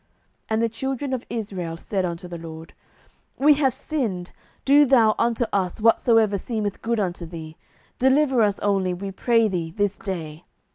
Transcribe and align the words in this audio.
07:010:015 0.01 0.09
And 0.49 0.63
the 0.63 0.69
children 0.69 1.13
of 1.13 1.25
Israel 1.29 1.77
said 1.77 2.05
unto 2.05 2.27
the 2.27 2.37
LORD, 2.39 2.73
We 3.37 3.53
have 3.53 3.71
sinned: 3.71 4.31
do 4.65 4.83
thou 4.85 5.13
unto 5.19 5.45
us 5.53 5.79
whatsoever 5.79 6.39
seemeth 6.39 6.81
good 6.81 6.99
unto 6.99 7.27
thee; 7.27 7.55
deliver 7.99 8.41
us 8.41 8.57
only, 8.61 8.95
we 8.95 9.11
pray 9.11 9.47
thee, 9.47 9.69
this 9.77 9.99
day. 9.99 10.45